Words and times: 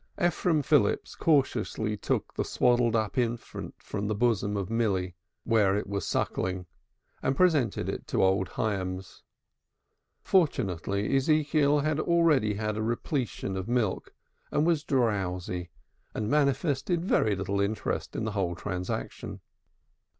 Ephraim 0.19 0.63
Phillips 0.63 1.13
cautiously 1.13 1.95
took 1.95 2.33
the 2.33 2.43
swaddled 2.43 2.95
up 2.95 3.19
infant 3.19 3.75
from 3.77 4.07
the 4.07 4.15
bosom 4.15 4.57
of 4.57 4.67
Milly 4.67 5.13
where 5.43 5.75
it 5.77 5.85
was 5.85 6.07
suckling 6.07 6.65
and 7.21 7.35
presented 7.35 7.87
it 7.87 8.07
to 8.07 8.23
old 8.23 8.47
Hyams. 8.47 9.21
Fortunately 10.23 11.15
Ezekiel 11.15 11.81
had 11.81 11.99
already 11.99 12.55
had 12.55 12.77
a 12.77 12.81
repletion 12.81 13.55
of 13.55 13.67
milk, 13.67 14.11
and 14.49 14.65
was 14.65 14.83
drowsy 14.83 15.69
and 16.15 16.27
manifested 16.31 17.05
very 17.05 17.35
little 17.35 17.61
interest 17.61 18.15
in 18.15 18.23
the 18.23 18.31
whole 18.31 18.55
transaction. 18.55 19.39